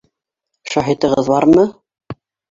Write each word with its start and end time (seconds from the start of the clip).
—Шаһитығыҙ 0.75 1.29
бармы? 1.33 1.67